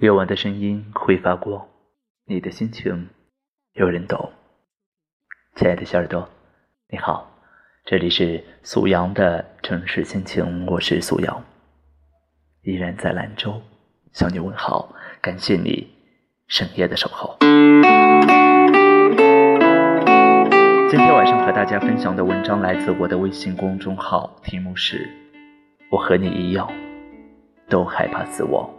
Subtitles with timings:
[0.00, 1.66] 夜晚的声音会发光，
[2.24, 3.08] 你的心情
[3.72, 4.30] 有人懂。
[5.56, 6.28] 亲爱的小耳朵，
[6.88, 7.28] 你好，
[7.84, 11.44] 这里是苏阳的城市心情，我是苏阳，
[12.62, 13.60] 依然在兰州
[14.12, 15.92] 向你问好，感谢你
[16.46, 17.36] 深夜的守候。
[20.88, 25.10] 今天晚上和大家分享的文章来自我的微信公众号，题目是
[25.90, 26.72] “我和你一样，
[27.68, 28.70] 都害怕死亡”。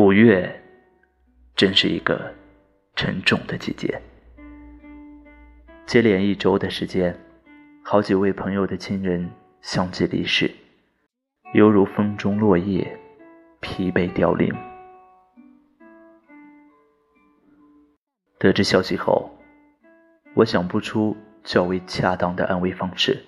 [0.00, 0.50] 五月，
[1.54, 2.32] 真是一个
[2.96, 4.00] 沉重的季节。
[5.84, 7.14] 接连一周的时间，
[7.84, 10.50] 好几位朋友的亲人相继离世，
[11.52, 12.98] 犹如风中落叶，
[13.60, 14.50] 疲惫凋零。
[18.38, 19.30] 得知消息后，
[20.32, 21.14] 我想不出
[21.44, 23.22] 较为恰当的安慰方式。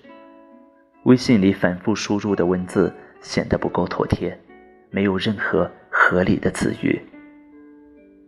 [1.03, 4.41] 微信里反复输入的文字显得不够妥帖，
[4.89, 5.71] 没有任何。
[6.13, 7.01] 合理的词语，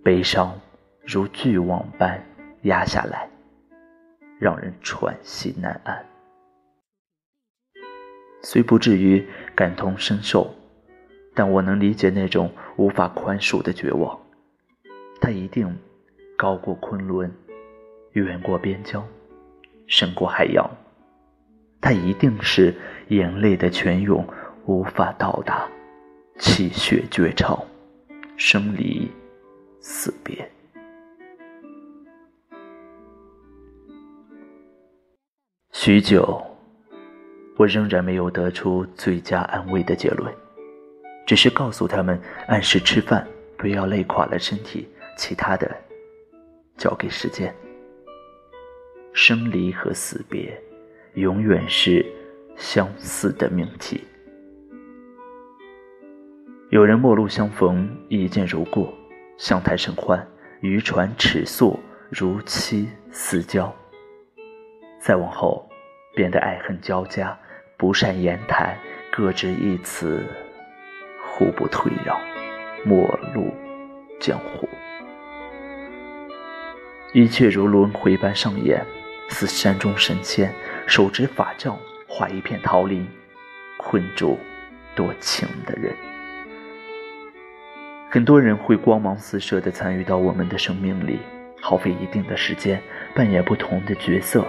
[0.02, 0.58] 悲伤
[1.04, 2.18] 如巨网般
[2.62, 3.28] 压下来，
[4.38, 6.02] 让人喘息难安。
[8.40, 9.22] 虽不至于
[9.54, 10.54] 感同身受，
[11.34, 14.18] 但我能理解那种无法宽恕的绝望。
[15.20, 15.78] 它一定
[16.38, 17.30] 高过昆仑，
[18.12, 19.06] 远过边疆，
[19.86, 20.66] 深过海洋。
[21.82, 22.74] 它一定是
[23.08, 24.26] 眼泪的泉涌
[24.64, 25.68] 无法到达，
[26.38, 27.62] 气血绝唱。
[28.36, 29.08] 生离
[29.80, 30.50] 死别，
[35.72, 36.42] 许久，
[37.56, 40.34] 我仍然没有得出最佳安慰的结论，
[41.24, 45.70] 只是告诉他们按时吃饭，不要累垮了身体，其他的
[46.76, 47.54] 交给时间。
[49.12, 50.60] 生离和死别，
[51.14, 52.04] 永远是
[52.56, 54.02] 相似的命题。
[56.74, 58.92] 有人陌路相逢，一见如故；
[59.38, 60.26] 相谈甚欢，
[60.58, 61.78] 渔船尺素，
[62.10, 63.72] 如漆似胶。
[64.98, 65.70] 再往后，
[66.16, 67.38] 变得爱恨交加，
[67.76, 68.76] 不善言谈，
[69.12, 70.26] 各执一词，
[71.22, 72.18] 互不退让，
[72.84, 73.54] 陌路
[74.18, 74.68] 江湖。
[77.12, 78.84] 一切如轮回般上演，
[79.28, 80.52] 似山中神仙
[80.88, 83.06] 手执法杖，画一片桃林，
[83.76, 84.36] 困住
[84.96, 85.94] 多情的人。
[88.14, 91.18] 很多人会光芒四射地参与到我们的生命里，
[91.60, 92.80] 耗费一定的时间，
[93.12, 94.46] 扮演不同的角色，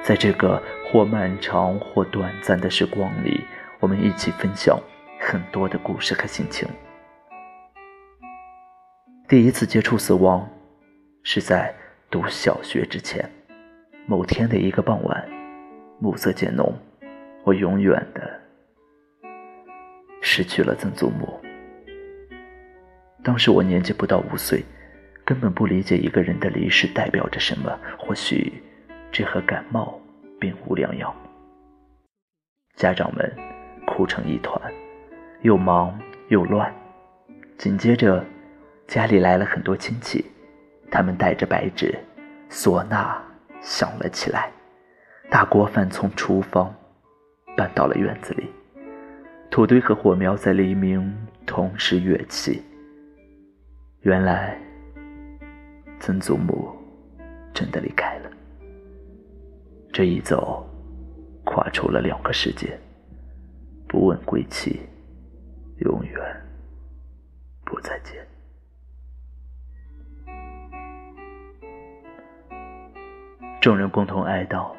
[0.00, 3.40] 在这个或漫长或短暂的时光里，
[3.80, 4.78] 我们一起分享
[5.18, 6.68] 很多的故事和心情。
[9.26, 10.48] 第一次接触死亡，
[11.24, 11.74] 是在
[12.12, 13.28] 读小学之前，
[14.06, 15.28] 某天的一个傍晚，
[15.98, 16.72] 暮色渐浓，
[17.42, 18.40] 我永远的
[20.20, 21.40] 失去了曾祖母。
[23.22, 24.64] 当时我年纪不到五岁，
[25.24, 27.78] 根本不理解一个人的离世代表着什么。
[27.98, 28.52] 或许，
[29.12, 30.00] 这和感冒
[30.40, 31.14] 并无两样。
[32.76, 33.30] 家长们
[33.86, 34.58] 哭成一团，
[35.42, 36.72] 又忙又乱。
[37.58, 38.24] 紧接着，
[38.86, 40.24] 家里来了很多亲戚，
[40.90, 41.94] 他们带着白纸，
[42.48, 43.22] 唢呐
[43.60, 44.50] 响了起来，
[45.28, 46.74] 大锅饭从厨房
[47.54, 48.46] 搬到了院子里，
[49.50, 51.14] 土堆和火苗在黎明
[51.44, 52.62] 同时跃起。
[54.02, 54.58] 原来，
[55.98, 56.74] 曾祖母
[57.52, 58.30] 真的离开了。
[59.92, 60.66] 这一走，
[61.44, 62.78] 跨出了两个世界，
[63.86, 64.80] 不问归期，
[65.80, 66.18] 永远
[67.62, 68.26] 不再见。
[73.60, 74.72] 众人共同哀悼，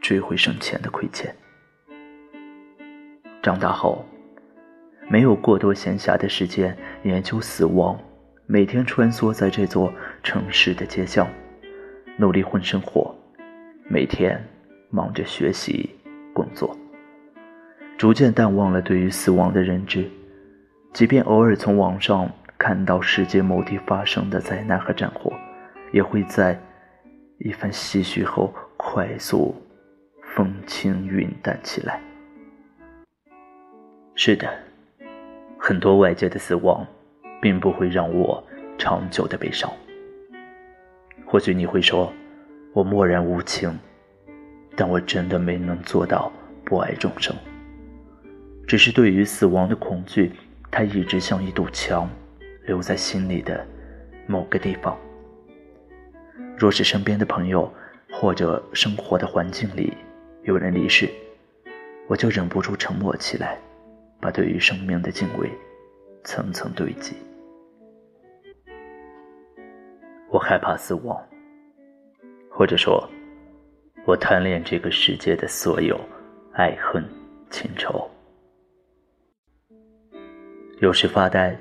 [0.00, 1.30] 追回生前的亏欠。
[3.42, 4.02] 长大后，
[5.10, 8.00] 没有过多闲暇的时间研究死亡。
[8.48, 9.92] 每天穿梭在这座
[10.22, 11.26] 城市的街巷，
[12.16, 13.12] 努力混生活，
[13.88, 14.40] 每天
[14.88, 15.90] 忙着学习
[16.32, 16.76] 工作，
[17.98, 20.08] 逐渐淡忘了对于死亡的认知。
[20.92, 25.32] 即便偶尔从网上看到世界某地发生的灾难和战火，
[25.92, 26.56] 也会在
[27.38, 29.52] 一番唏嘘后快速
[30.22, 32.00] 风轻云淡起来。
[34.14, 34.48] 是的，
[35.58, 36.86] 很多外界的死亡。
[37.40, 38.42] 并不会让我
[38.78, 39.70] 长久的悲伤。
[41.24, 42.12] 或许你会说，
[42.72, 43.76] 我漠然无情，
[44.76, 46.30] 但我真的没能做到
[46.64, 47.34] 不爱众生。
[48.66, 50.32] 只是对于死亡的恐惧，
[50.70, 52.08] 它一直像一堵墙，
[52.66, 53.64] 留在心里的
[54.26, 54.96] 某个地方。
[56.56, 57.72] 若是身边的朋友
[58.10, 59.92] 或者生活的环境里
[60.42, 61.10] 有人离世，
[62.08, 63.58] 我就忍不住沉默起来，
[64.20, 65.50] 把对于生命的敬畏
[66.24, 67.16] 层层堆积。
[70.28, 71.16] 我害怕死亡，
[72.50, 73.08] 或者说，
[74.04, 75.98] 我贪恋这个世界的所有
[76.52, 77.02] 爱恨
[77.50, 78.08] 情仇。
[80.80, 81.58] 有时发呆，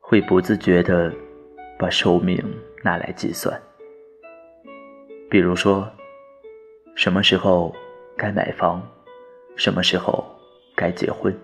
[0.00, 1.12] 会不自觉地
[1.78, 2.42] 把寿命
[2.82, 3.60] 拿来计算。
[5.28, 5.86] 比如说，
[6.94, 7.74] 什么时候
[8.16, 8.80] 该买房，
[9.56, 10.24] 什么时候
[10.74, 11.36] 该结婚，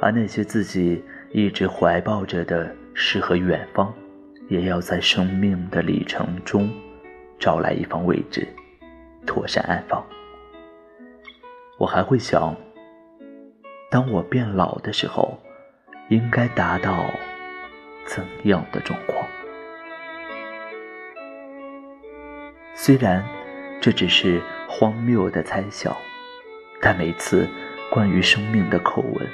[0.00, 3.94] 而那些自己一直怀抱着的诗和远方，
[4.48, 6.70] 也要在生命的里程中
[7.38, 8.48] 找来一方位置，
[9.26, 10.04] 妥善安放。
[11.78, 12.56] 我还会想。
[13.90, 15.38] 当我变老的时候，
[16.08, 17.06] 应该达到
[18.04, 19.26] 怎样的状况？
[22.74, 23.24] 虽然
[23.80, 25.96] 这只是荒谬的猜想，
[26.82, 27.48] 但每次
[27.90, 29.26] 关于生命的口吻，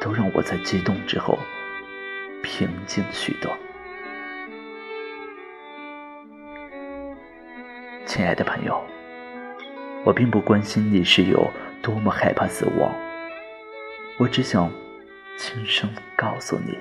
[0.00, 1.38] 都让我在激动之后
[2.42, 3.50] 平静许多。
[8.06, 8.80] 亲爱的朋友，
[10.04, 11.50] 我并不关心你是有
[11.82, 12.94] 多么害怕死亡。
[14.16, 14.70] 我只想
[15.36, 16.78] 轻声告诉你：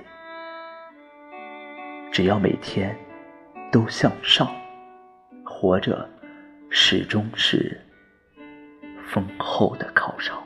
[2.12, 2.96] 只要每天
[3.72, 4.48] 都向上，
[5.44, 6.08] 活着
[6.70, 7.82] 始终是
[9.08, 10.42] 丰厚的犒赏。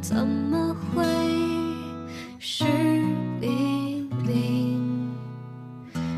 [0.00, 1.04] 怎么会
[2.38, 2.64] 湿
[3.40, 5.12] 淋淋？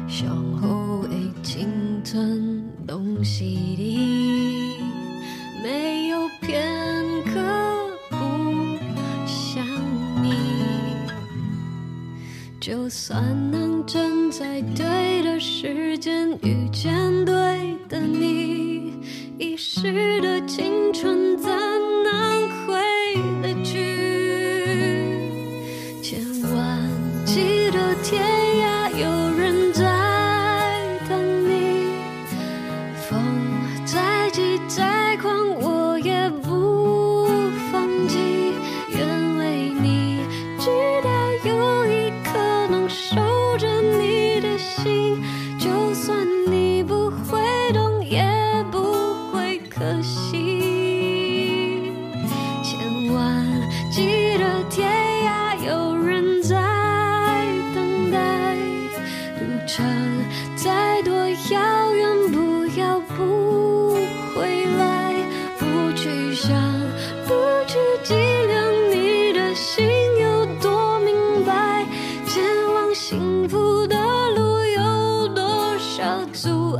[0.09, 0.29] 向
[0.61, 1.69] 后的青
[2.05, 4.77] 春拢是你，
[5.63, 6.69] 没有片
[7.25, 7.41] 刻
[8.11, 8.17] 不
[9.27, 9.65] 想
[10.23, 10.35] 你。
[12.61, 17.35] 就算能站在对的时间遇见对
[17.89, 18.93] 的你。
[19.39, 20.65] 一时的青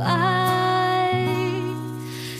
[0.03, 1.25] 爱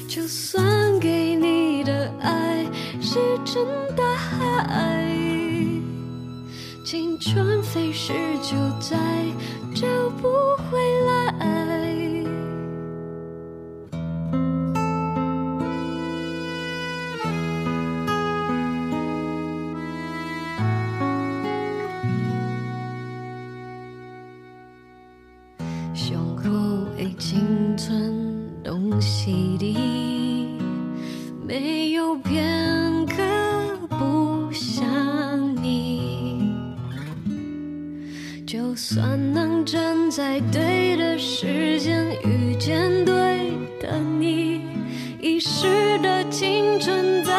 [0.07, 2.65] 就算给你的爱
[3.01, 5.07] 石沉大海
[6.83, 8.97] 青春飞逝就再
[9.75, 9.87] 找
[10.21, 10.27] 不
[10.71, 11.28] 回来。
[28.99, 29.77] 心底
[31.47, 33.15] 没有片刻
[33.87, 34.85] 不想
[35.63, 36.53] 你。
[38.45, 44.61] 就算能站在对的时间遇见对的你，
[45.21, 47.31] 遗失的青春在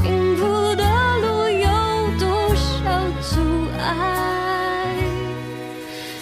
[0.00, 0.84] 幸福的
[1.18, 1.66] 路有
[2.20, 2.64] 多少
[3.20, 3.40] 阻
[3.80, 4.94] 碍？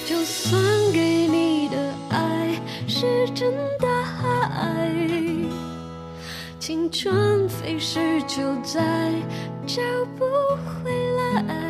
[0.07, 0.59] 就算
[0.95, 1.77] 给你的
[2.09, 3.87] 爱是真的
[4.57, 4.91] 爱，
[6.59, 9.13] 青春飞逝就在
[9.67, 9.83] 找
[10.17, 10.25] 不
[10.83, 11.66] 回来。